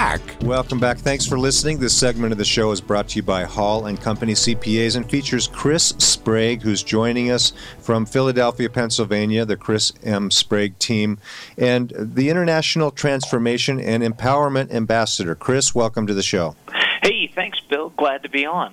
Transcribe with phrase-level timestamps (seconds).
[0.00, 0.20] Black.
[0.40, 0.96] Welcome back.
[0.96, 1.78] Thanks for listening.
[1.78, 5.08] This segment of the show is brought to you by Hall and Company CPAs and
[5.08, 10.30] features Chris Sprague, who's joining us from Philadelphia, Pennsylvania, the Chris M.
[10.30, 11.18] Sprague team,
[11.58, 15.34] and the International Transformation and Empowerment Ambassador.
[15.34, 16.56] Chris, welcome to the show.
[17.02, 17.90] Hey, thanks, Bill.
[17.90, 18.72] Glad to be on.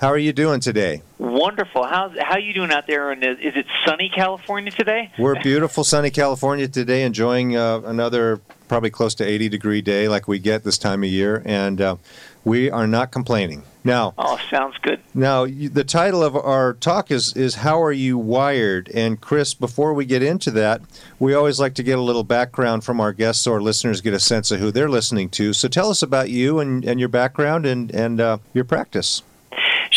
[0.00, 1.02] How are you doing today?
[1.18, 1.84] Wonderful.
[1.84, 3.10] How how you doing out there?
[3.10, 5.10] And is it sunny California today?
[5.18, 10.28] We're beautiful sunny California today, enjoying uh, another probably close to 80 degree day like
[10.28, 11.96] we get this time of year, and uh,
[12.44, 13.64] we are not complaining.
[13.82, 15.00] Now, oh, sounds good.
[15.12, 18.88] Now, you, the title of our talk is is how are you wired?
[18.94, 20.82] And Chris, before we get into that,
[21.18, 24.14] we always like to get a little background from our guests so our listeners get
[24.14, 25.52] a sense of who they're listening to.
[25.52, 29.22] So, tell us about you and, and your background and and uh, your practice.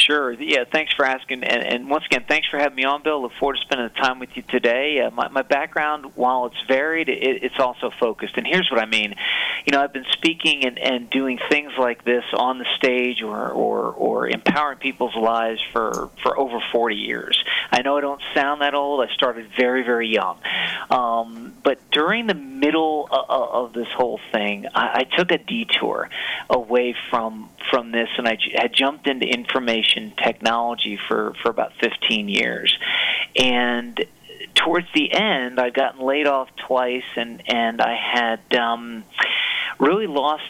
[0.05, 0.33] Sure.
[0.33, 0.65] Yeah.
[0.69, 3.21] Thanks for asking, and, and, once again, thanks for having me on, Bill.
[3.21, 4.99] Look forward to spending the time with you today.
[4.99, 8.33] Uh, my, my, background, while it's varied, it, it's also focused.
[8.35, 9.15] And here's what I mean.
[9.65, 13.49] You know, I've been speaking and, and doing things like this on the stage or,
[13.49, 17.41] or or empowering people's lives for for over 40 years.
[17.71, 19.07] I know I don't sound that old.
[19.07, 20.38] I started very very young,
[20.89, 26.09] um, but during the middle of, of this whole thing, I, I took a detour
[26.49, 32.30] away from from this, and I had jumped into information technology for for about 15
[32.30, 32.77] years,
[33.36, 34.03] and
[34.55, 39.03] towards the end, I'd gotten laid off twice, and and I had um,
[39.79, 40.43] really lost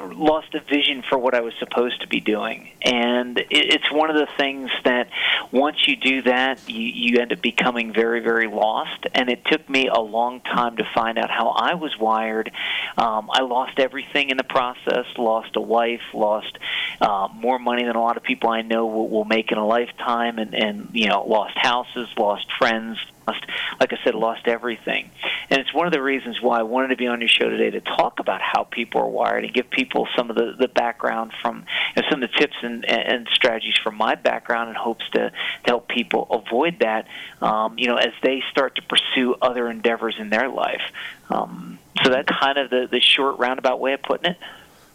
[0.00, 2.70] lost a vision for what I was supposed to be doing.
[2.82, 5.10] And it's one of the things that
[5.52, 9.06] once you do that, you, you end up becoming very very lost.
[9.14, 12.50] And it took me a long time to find out how I was wired.
[12.96, 15.06] Um, I lost everything in the process.
[15.16, 16.02] Lost a wife.
[16.14, 16.58] Lost
[17.00, 19.66] uh, more money than a lot of people I know will, will make in a
[19.66, 20.38] lifetime.
[20.38, 22.08] And and you know lost houses.
[22.16, 22.98] Lost friends
[23.28, 23.44] lost,
[23.80, 25.10] like I said, lost everything.
[25.50, 27.70] And it's one of the reasons why I wanted to be on your show today
[27.70, 31.32] to talk about how people are wired and give people some of the, the background
[31.42, 31.64] from
[31.96, 35.30] you know, some of the tips and, and strategies from my background in hopes to,
[35.30, 35.32] to
[35.64, 37.06] help people avoid that,
[37.40, 40.82] um, you know, as they start to pursue other endeavors in their life.
[41.30, 44.38] Um, so that's kind of the, the short roundabout way of putting it.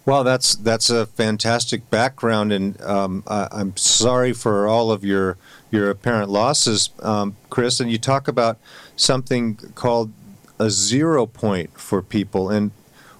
[0.05, 5.37] Well, that's that's a fantastic background, and um, I, am sorry for all of your
[5.71, 7.79] your apparent losses, um, Chris.
[7.79, 8.57] And you talk about
[8.97, 10.11] something called
[10.59, 12.71] a zero point for people, and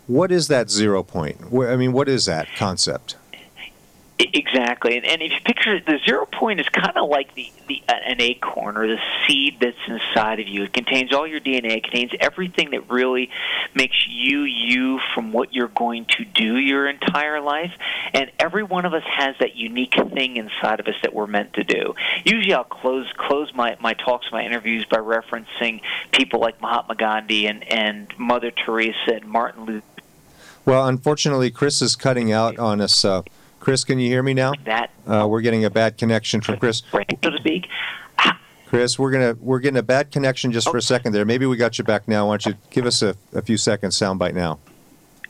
[0.08, 1.38] what is that zero point?
[1.54, 3.16] I mean, what is that concept?
[4.20, 7.82] Exactly, and, and if you picture the zero point is kind of like the, the
[7.90, 10.64] uh, an acorn or the seed that's inside of you.
[10.64, 11.78] It contains all your DNA.
[11.78, 13.32] It contains everything that really
[13.74, 17.72] makes you you from what you're going to do your entire life.
[18.14, 21.54] And every one of us has that unique thing inside of us that we're meant
[21.54, 21.96] to do.
[22.24, 25.82] Usually, I'll close close my my talks, my interviews by referencing
[26.12, 29.86] people like Mahatma Gandhi and and Mother Teresa and Martin Luther.
[30.66, 33.04] Well, unfortunately, Chris is cutting out on us.
[33.04, 33.24] Uh,
[33.64, 34.52] Chris, can you hear me now?
[34.66, 36.84] That uh, we're getting a bad connection from Chris.
[36.92, 37.68] So to speak.
[38.68, 41.24] Chris, we're gonna we're getting a bad connection just for a second there.
[41.24, 42.28] Maybe we got you back now.
[42.28, 44.60] Why don't you give us a, a few seconds soundbite now?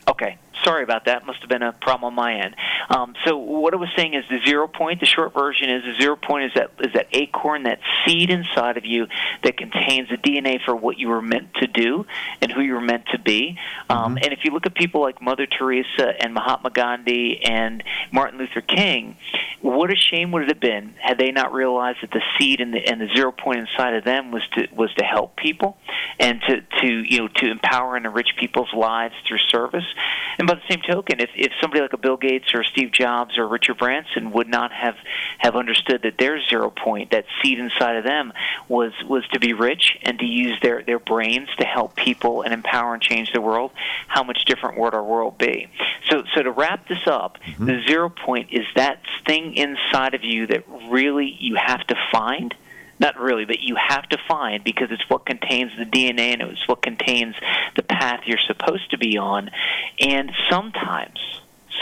[0.08, 1.26] Okay sorry about that.
[1.26, 2.56] Must have been a problem on my end.
[2.88, 5.00] Um, so what I was saying is the zero point.
[5.00, 8.76] The short version is the zero point is that is that acorn, that seed inside
[8.76, 9.06] of you
[9.42, 12.06] that contains the DNA for what you were meant to do
[12.40, 13.58] and who you were meant to be.
[13.88, 14.24] Um, mm-hmm.
[14.24, 17.82] And if you look at people like Mother Teresa and Mahatma Gandhi and
[18.12, 19.16] Martin Luther King,
[19.60, 22.74] what a shame would it have been had they not realized that the seed and
[22.74, 25.76] the and the zero point inside of them was to was to help people
[26.18, 29.84] and to to you know to empower and enrich people's lives through service.
[30.38, 33.38] And by the same token, if if somebody like a Bill Gates or Steve Jobs
[33.38, 34.96] or Richard Branson would not have
[35.38, 38.32] have understood that their zero point, that seed inside of them,
[38.68, 42.52] was was to be rich and to use their their brains to help people and
[42.52, 43.72] empower and change the world,
[44.08, 45.68] how much different would our world be?
[46.10, 47.66] So so to wrap this up, mm-hmm.
[47.66, 52.54] the zero point is that thing inside of you that really you have to find
[52.98, 56.66] not really, but you have to find because it's what contains the DNA and it's
[56.68, 57.34] what contains
[57.76, 59.50] the path you're supposed to be on.
[60.00, 61.18] And sometimes,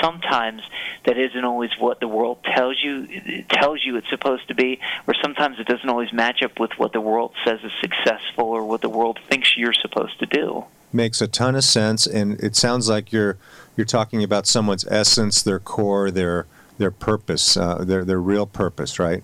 [0.01, 0.63] sometimes
[1.05, 4.81] that isn't always what the world tells you it tells you it's supposed to be,
[5.07, 8.65] or sometimes it doesn't always match up with what the world says is successful or
[8.65, 10.65] what the world thinks you're supposed to do.
[10.93, 13.37] makes a ton of sense, and it sounds like you're
[13.77, 16.47] you're talking about someone's essence, their core, their
[16.79, 19.23] their purpose, uh, their their real purpose, right?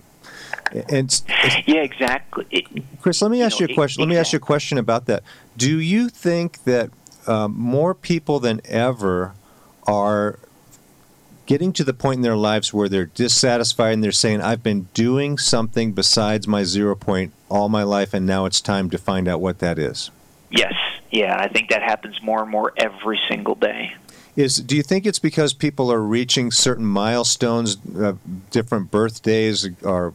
[0.88, 1.23] And
[1.67, 2.47] yeah, exactly.
[2.50, 2.67] It,
[3.00, 4.00] Chris, let me ask you, know, you a question.
[4.00, 5.23] It, let me ask you a question about that.
[5.56, 6.91] Do you think that
[7.26, 9.35] um, more people than ever
[9.87, 10.38] are
[11.47, 14.88] getting to the point in their lives where they're dissatisfied and they're saying, "I've been
[14.94, 19.29] doing something besides my zero point all my life, and now it's time to find
[19.29, 20.11] out what that is"?
[20.50, 20.75] Yes.
[21.11, 23.94] Yeah, I think that happens more and more every single day.
[24.37, 28.12] Is do you think it's because people are reaching certain milestones, uh,
[28.50, 30.12] different birthdays, or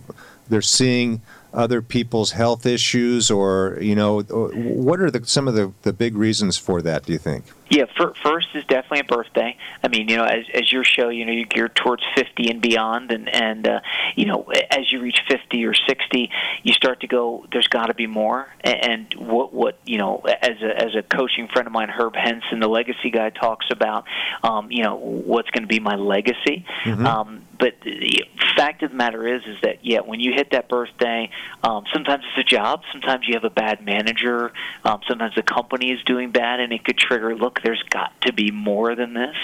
[0.49, 1.21] they're seeing
[1.53, 6.15] other people's health issues, or you know, what are the, some of the, the big
[6.15, 7.05] reasons for that?
[7.05, 7.45] Do you think?
[7.73, 9.57] Yeah, for, first is definitely a birthday.
[9.83, 12.61] I mean, you know, as as your show, you know, you're geared towards 50 and
[12.61, 13.79] beyond, and and uh,
[14.15, 16.29] you know, as you reach 50 or 60,
[16.61, 17.47] you start to go.
[17.51, 18.47] There's got to be more.
[18.63, 22.59] And what what you know, as a as a coaching friend of mine, Herb Henson,
[22.59, 24.05] the legacy guy, talks about,
[24.43, 26.65] um, you know, what's going to be my legacy.
[26.83, 27.07] Mm-hmm.
[27.07, 28.23] Um, but the
[28.55, 31.29] fact of the matter is, is that yeah, when you hit that birthday,
[31.63, 34.51] um, sometimes it's a job, sometimes you have a bad manager,
[34.83, 37.35] um, sometimes the company is doing bad, and it could trigger.
[37.35, 39.35] Look, there's got to be more than this.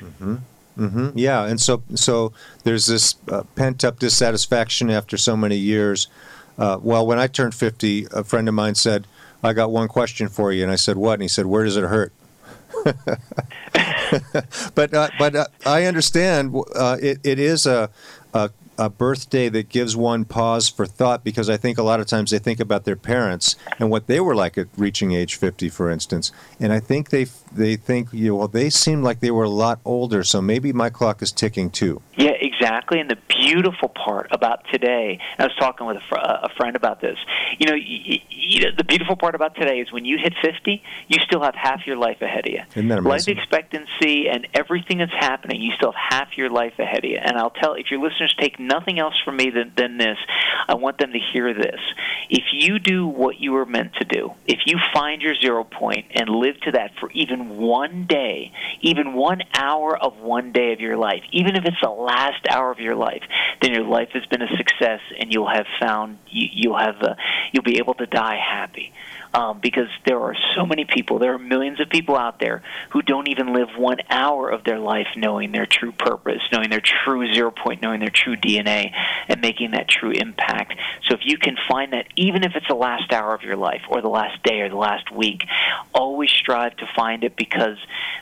[0.00, 0.36] Mm-hmm.
[0.78, 1.18] Mm-hmm.
[1.18, 2.32] Yeah, and so so
[2.64, 6.08] there's this uh, pent up dissatisfaction after so many years.
[6.58, 9.06] Uh, well, when I turned 50, a friend of mine said,
[9.42, 11.76] "I got one question for you," and I said, "What?" And he said, "Where does
[11.76, 12.12] it hurt?"
[14.74, 17.90] but uh, but uh, I understand uh, it, it is a,
[18.32, 22.06] a, a birthday that gives one pause for thought because I think a lot of
[22.06, 25.68] times they think about their parents and what they were like at reaching age 50,
[25.68, 29.30] for instance, and I think they they think you know, well they seem like they
[29.30, 32.00] were a lot older, so maybe my clock is ticking too.
[32.16, 33.00] Yeah, exactly.
[33.00, 37.00] And the beautiful part about today, I was talking with a, fr- a friend about
[37.00, 37.18] this.
[37.58, 41.18] You know, y- y- the beautiful part about today is when you hit 50, you
[41.24, 42.60] still have half your life ahead of you.
[42.70, 43.36] Isn't that amazing?
[43.36, 47.18] Life expectancy and everything that's happening, you still have half your life ahead of you.
[47.20, 50.18] And I'll tell, if your listeners take nothing else from me than, than this,
[50.68, 51.80] I want them to hear this.
[52.30, 56.06] If you do what you were meant to do, if you find your zero point
[56.14, 60.80] and live to that for even one day, even one hour of one day of
[60.80, 63.22] your life, even if it's the last hour of your life,
[63.60, 67.14] then your life has been a success, and you'll have found you, you'll have uh,
[67.52, 68.92] you'll be able to die happy.
[69.34, 73.00] Um, because there are so many people, there are millions of people out there who
[73.00, 77.32] don't even live one hour of their life knowing their true purpose, knowing their true
[77.32, 78.92] zero point, knowing their true DNA,
[79.28, 80.74] and making that true impact.
[81.08, 83.82] So if you can find that, even if it's the last hour of your life,
[83.88, 85.44] or the last day, or the last week,
[85.94, 87.78] always strive to find it because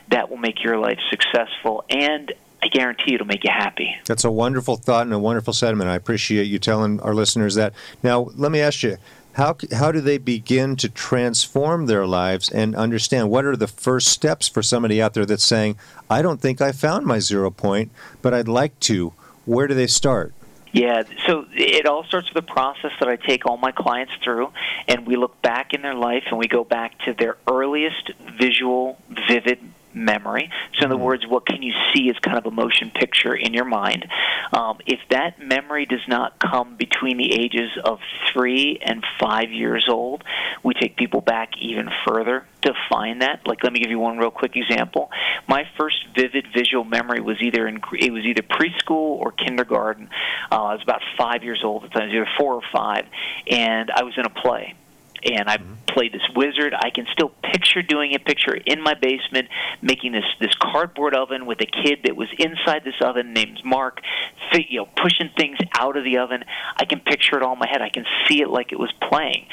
[0.09, 2.31] that will make your life successful and
[2.63, 3.95] I guarantee it'll make you happy.
[4.05, 5.89] That's a wonderful thought and a wonderful sentiment.
[5.89, 7.73] I appreciate you telling our listeners that.
[8.03, 8.97] Now, let me ask you.
[9.33, 14.07] How, how do they begin to transform their lives and understand what are the first
[14.07, 15.77] steps for somebody out there that's saying,
[16.09, 17.91] I don't think I found my zero point,
[18.21, 19.13] but I'd like to?
[19.45, 20.33] Where do they start?
[20.73, 24.53] Yeah, so it all starts with a process that I take all my clients through,
[24.87, 28.97] and we look back in their life and we go back to their earliest visual,
[29.27, 29.59] vivid
[29.93, 30.49] memory.
[30.73, 31.03] So, in other mm-hmm.
[31.03, 34.07] words, what can you see as kind of a motion picture in your mind?
[34.53, 37.99] Um, if that memory does not come between the ages of
[38.31, 40.23] three and five years old,
[40.63, 43.47] we take people back even further to find that.
[43.47, 45.09] Like, let me give you one real quick example.
[45.47, 50.09] My first vivid visual memory was either in it was either preschool or kindergarten.
[50.51, 53.05] Uh, I was about five years old at the time, either four or five,
[53.47, 54.75] and I was in a play
[55.23, 55.73] and I mm-hmm.
[55.87, 56.73] played this wizard.
[56.73, 59.49] I can still picture doing a picture in my basement,
[59.81, 64.01] making this this cardboard oven with a kid that was inside this oven named Mark,
[64.53, 66.43] you know, pushing things out of the oven.
[66.77, 67.81] I can picture it all in my head.
[67.81, 69.47] I can see it like it was playing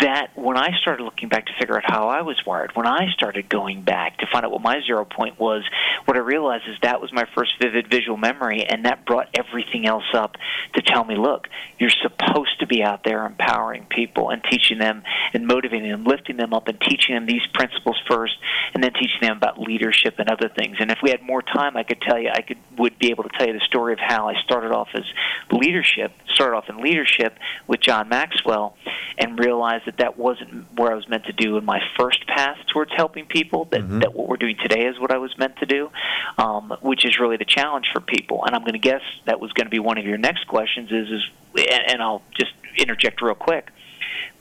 [0.00, 3.10] that when I started looking back to figure out how I was wired, when I
[3.12, 5.64] started going back to find out what my zero point was,
[6.04, 9.86] what I realized is that was my first vivid visual memory, and that brought everything
[9.86, 10.36] else up
[10.74, 15.02] to tell me, look, you're supposed to be out there empowering people and teaching them
[15.32, 18.36] and motivating them, lifting them up, and teaching them these principles first,
[18.74, 20.76] and then teaching them about leadership and other things.
[20.78, 23.24] And if we had more time, I could tell you, I could would be able
[23.24, 25.04] to tell you the story of how I started off as
[25.50, 28.76] leadership, started off in leadership with John Maxwell,
[29.18, 32.26] and realized realized that that wasn't where I was meant to do in my first
[32.26, 33.66] path towards helping people.
[33.66, 34.00] That mm-hmm.
[34.00, 35.90] that what we're doing today is what I was meant to do,
[36.38, 38.44] um, which is really the challenge for people.
[38.44, 40.90] And I'm going to guess that was going to be one of your next questions.
[40.90, 43.70] Is is and, and I'll just interject real quick.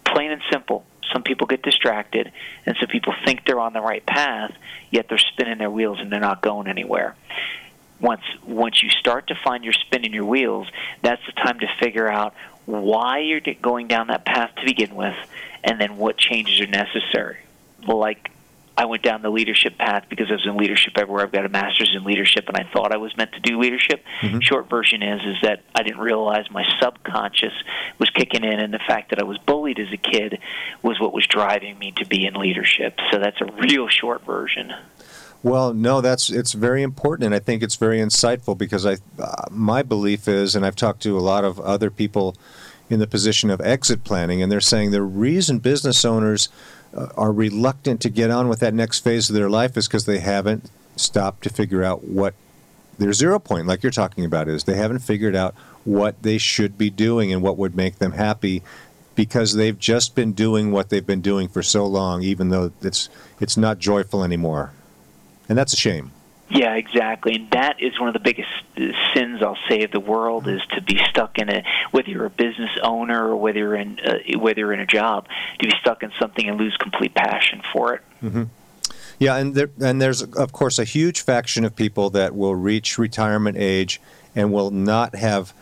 [0.05, 0.86] Plain and simple.
[1.13, 2.31] Some people get distracted,
[2.65, 4.53] and some people think they're on the right path,
[4.91, 7.15] yet they're spinning their wheels and they're not going anywhere
[8.00, 10.67] once once you start to find you're spinning your wheels,
[11.01, 12.33] that's the time to figure out
[12.69, 15.15] why you're going down that path to begin with,
[15.63, 17.38] and then what changes are necessary.
[17.88, 18.31] Well like
[18.79, 21.25] I went down the leadership path because I was in leadership everywhere.
[21.25, 24.05] I've got a master's in leadership, and I thought I was meant to do leadership.
[24.21, 24.39] Mm-hmm.
[24.39, 27.51] Short version is is that I didn't realize my subconscious
[27.97, 30.39] was kicking in, and the fact that I was bullied as a kid
[30.81, 32.97] was what was driving me to be in leadership.
[33.11, 34.73] So that's a real short version.
[35.41, 39.46] Well, no, that's it's very important, and I think it's very insightful because I, uh,
[39.50, 42.36] my belief is, and I've talked to a lot of other people
[42.89, 46.50] in the position of exit planning, and they're saying the reason business owners
[46.93, 50.05] uh, are reluctant to get on with that next phase of their life is because
[50.05, 52.34] they haven't stopped to figure out what
[52.98, 54.65] their zero point, like you're talking about, is.
[54.65, 55.55] They haven't figured out
[55.86, 58.62] what they should be doing and what would make them happy
[59.15, 63.08] because they've just been doing what they've been doing for so long, even though it's
[63.39, 64.74] it's not joyful anymore
[65.50, 66.12] and that's a shame.
[66.51, 68.50] Yeah, exactly, and that is one of the biggest
[69.13, 72.32] sins I'll say of the world is to be stuck in a whether you're a
[72.32, 75.27] business owner or whether you're in uh, whether you're in a job
[75.60, 78.01] to be stuck in something and lose complete passion for it.
[78.24, 78.44] Mm-hmm.
[79.20, 82.98] Yeah, and there, and there's of course a huge faction of people that will reach
[82.98, 84.01] retirement age
[84.36, 85.53] and will not have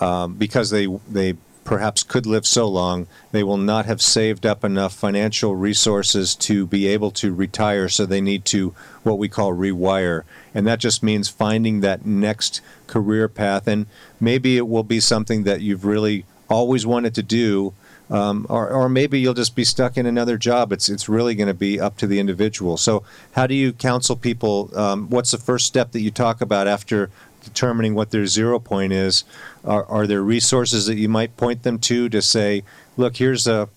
[0.00, 4.64] um, because they they perhaps could live so long, they will not have saved up
[4.64, 9.52] enough financial resources to be able to retire, so they need to what we call
[9.52, 10.22] rewire.
[10.54, 13.66] And that just means finding that next career path.
[13.66, 13.86] And
[14.20, 17.74] maybe it will be something that you've really always wanted to do.
[18.10, 20.70] Um, or, or maybe you'll just be stuck in another job.
[20.70, 22.76] It's it's really going to be up to the individual.
[22.76, 24.70] So, how do you counsel people?
[24.76, 27.08] Um, what's the first step that you talk about after
[27.42, 29.24] determining what their zero point is,
[29.64, 32.62] are, are there resources that you might point them to to say,
[32.96, 33.68] look, here's a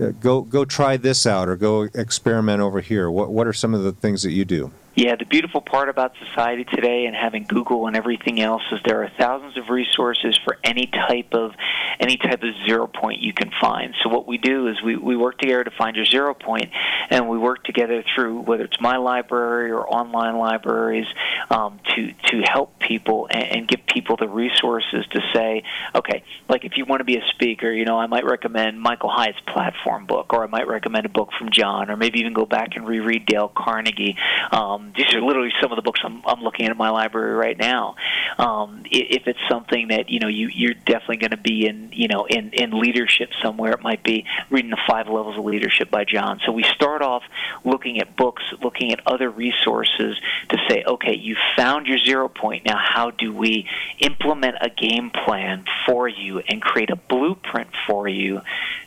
[0.00, 3.10] uh, go go try this out or go experiment over here.
[3.10, 4.70] What what are some of the things that you do?
[4.96, 9.04] Yeah, the beautiful part about society today and having Google and everything else is there
[9.04, 11.52] are thousands of resources for any type of
[12.00, 13.94] any type of zero point you can find.
[14.02, 16.70] So what we do is we, we work together to find your zero point,
[17.08, 21.06] and we work together through whether it's my library or online libraries
[21.50, 25.62] um, to to help people and, and give people the resources to say,
[25.94, 29.10] okay, like if you want to be a speaker, you know, I might recommend Michael
[29.10, 32.46] Hyatt's platform book, or I might recommend a book from John, or maybe even go
[32.46, 34.16] back and reread Dale Carnegie.
[34.50, 37.34] Um, these are literally some of the books I'm, I'm looking at in my library
[37.34, 37.96] right now.
[38.38, 42.08] Um, if it's something that you know you, you're definitely going to be in, you
[42.08, 46.04] know, in in leadership somewhere, it might be reading the Five Levels of Leadership by
[46.04, 46.40] John.
[46.46, 47.22] So we start off
[47.64, 50.16] looking at books, looking at other resources
[50.48, 52.64] to say, okay, you found your zero point.
[52.64, 58.08] Now, how do we implement a game plan for you and create a blueprint for
[58.08, 58.40] you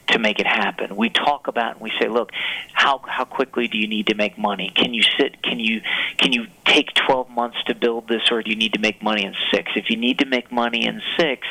[0.08, 0.96] to make it happen.
[0.96, 2.32] We talk about and we say, look,
[2.74, 4.72] how how quickly do you need to make money?
[4.76, 5.42] Can you sit?
[5.42, 5.82] Can you
[6.18, 9.24] can you take 12 months to build this, or do you need to make money
[9.24, 9.72] in six?
[9.76, 11.48] If you need to make money in six,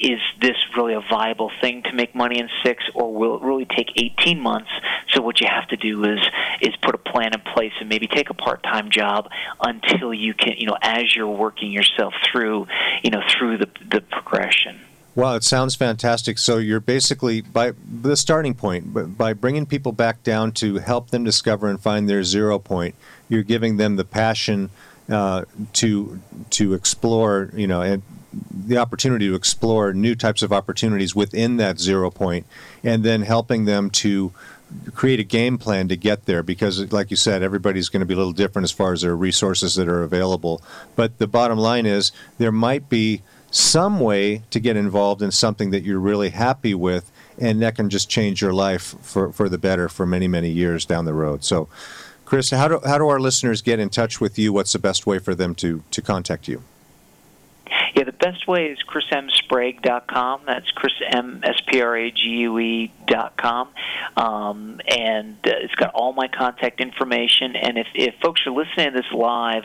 [0.00, 3.66] is this really a viable thing to make money in six, or will it really
[3.66, 4.70] take 18 months?
[5.12, 6.20] So what you have to do is
[6.60, 9.28] is put a plan in place and maybe take a part-time job
[9.62, 12.66] until you can, you know, as you're working yourself through,
[13.02, 14.80] you know, through the the progression.
[15.14, 16.38] Well, it sounds fantastic.
[16.38, 21.22] So you're basically by the starting point, by bringing people back down to help them
[21.22, 22.94] discover and find their zero point.
[23.28, 24.70] You're giving them the passion
[25.10, 28.02] uh, to to explore, you know, and
[28.50, 32.46] the opportunity to explore new types of opportunities within that zero point,
[32.82, 34.32] and then helping them to
[34.94, 38.14] create a game plan to get there because like you said everybody's going to be
[38.14, 40.62] a little different as far as their resources that are available
[40.96, 43.20] but the bottom line is there might be
[43.52, 47.90] some way to get involved in something that you're really happy with, and that can
[47.90, 51.44] just change your life for, for the better for many, many years down the road.
[51.44, 51.68] So,
[52.24, 54.52] Chris, how do, how do our listeners get in touch with you?
[54.52, 56.62] What's the best way for them to, to contact you?
[57.94, 60.42] Yeah, best way is chrismsprague.com.
[60.46, 63.68] That's Chris M S P R A G U E dot com,
[64.16, 67.56] um, and uh, it's got all my contact information.
[67.56, 69.64] And if, if folks are listening to this live,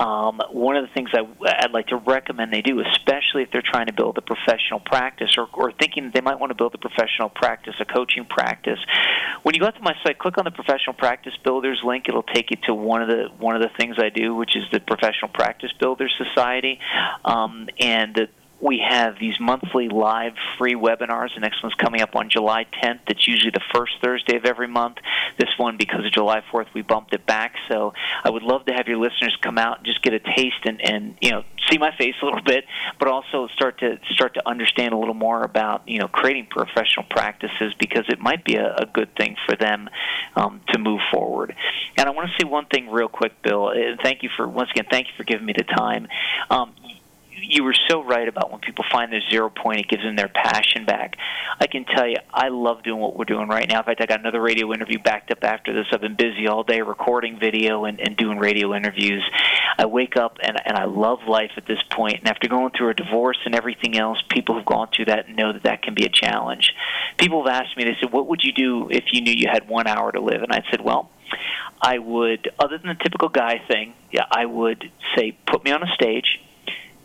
[0.00, 1.28] um, one of the things I,
[1.62, 5.36] I'd like to recommend they do, especially if they're trying to build a professional practice
[5.36, 8.78] or, or thinking they might want to build a professional practice, a coaching practice,
[9.42, 12.06] when you go to my site, click on the Professional Practice Builders link.
[12.08, 14.64] It'll take you to one of the one of the things I do, which is
[14.72, 16.80] the Professional Practice Builders Society.
[17.24, 17.97] Um, and
[18.60, 21.34] we have these monthly live free webinars.
[21.34, 23.00] The next one's coming up on July 10th.
[23.08, 24.96] It's usually the first Thursday of every month.
[25.38, 27.54] This one, because of July 4th, we bumped it back.
[27.70, 27.92] So
[28.24, 30.80] I would love to have your listeners come out and just get a taste and,
[30.80, 32.64] and you know see my face a little bit,
[32.98, 37.06] but also start to start to understand a little more about you know creating professional
[37.08, 39.88] practices because it might be a, a good thing for them
[40.34, 41.54] um, to move forward.
[41.96, 43.72] And I want to say one thing real quick, Bill.
[44.02, 44.86] Thank you for once again.
[44.90, 46.08] Thank you for giving me the time.
[46.50, 46.74] Um,
[47.42, 50.28] you were so right about when people find their zero point, it gives them their
[50.28, 51.16] passion back.
[51.60, 53.78] I can tell you, I love doing what we're doing right now.
[53.80, 55.86] In fact, I got another radio interview backed up after this.
[55.92, 59.24] I've been busy all day recording video and, and doing radio interviews.
[59.78, 62.18] I wake up and, and I love life at this point.
[62.18, 65.36] And after going through a divorce and everything else, people who've gone through that and
[65.36, 66.72] know that that can be a challenge.
[67.16, 69.68] People have asked me, they said, What would you do if you knew you had
[69.68, 70.42] one hour to live?
[70.42, 71.10] And I said, Well,
[71.80, 75.82] I would, other than the typical guy thing, yeah, I would say, put me on
[75.82, 76.40] a stage,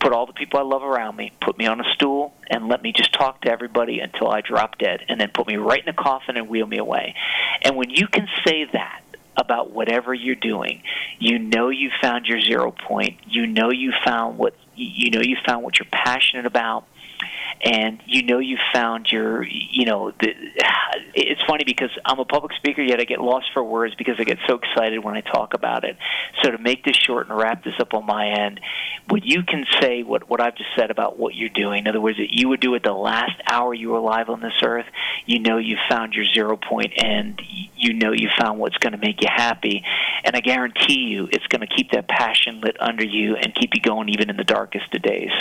[0.04, 2.82] put all the people I love around me, put me on a stool, and let
[2.82, 5.88] me just talk to everybody until I drop dead, and then put me right in
[5.88, 7.14] a coffin and wheel me away.
[7.62, 9.00] And when you can say that
[9.34, 10.82] about whatever you're doing,
[11.18, 13.16] you know you found your zero point.
[13.26, 16.84] You know you found what you know you found what you're passionate about
[17.64, 20.34] and you know you found your you know the,
[21.14, 24.24] it's funny because I'm a public speaker yet I get lost for words because I
[24.24, 25.96] get so excited when I talk about it.
[26.42, 28.60] So to make this short and wrap this up on my end
[29.08, 31.80] when you can say what what I've just said about what you're doing.
[31.80, 34.40] In other words that you would do it the last hour you were alive on
[34.40, 34.86] this earth
[35.24, 37.40] you know you found your zero point and
[37.76, 39.84] you know you found what's going to make you happy.
[40.22, 43.70] And I guarantee you it's going to keep that passion lit under you and keep
[43.74, 45.32] you going even in the darkest of days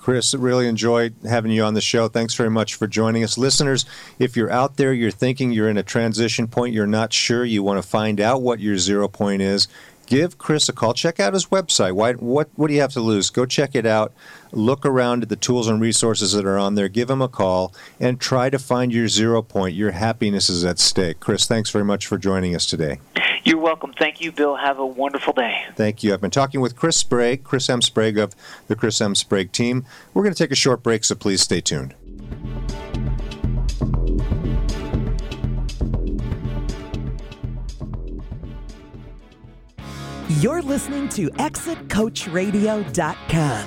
[0.00, 2.08] Chris, really enjoyed having you on the show.
[2.08, 3.36] Thanks very much for joining us.
[3.36, 3.84] Listeners,
[4.18, 7.62] if you're out there, you're thinking you're in a transition point, you're not sure, you
[7.62, 9.68] want to find out what your zero point is,
[10.06, 10.94] give Chris a call.
[10.94, 11.92] Check out his website.
[11.92, 13.30] Why, what, what do you have to lose?
[13.30, 14.12] Go check it out.
[14.52, 16.88] Look around at the tools and resources that are on there.
[16.88, 19.76] Give him a call and try to find your zero point.
[19.76, 21.20] Your happiness is at stake.
[21.20, 23.00] Chris, thanks very much for joining us today.
[23.44, 23.92] You're welcome.
[23.98, 24.56] Thank you, Bill.
[24.56, 25.64] Have a wonderful day.
[25.74, 26.12] Thank you.
[26.12, 27.82] I've been talking with Chris Sprague, Chris M.
[27.82, 28.34] Sprague of
[28.68, 29.14] the Chris M.
[29.14, 29.84] Sprague team.
[30.12, 31.94] We're going to take a short break, so please stay tuned.
[40.38, 43.66] You're listening to ExitCoachRadio.com,